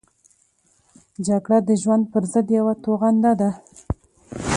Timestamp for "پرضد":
2.13-2.47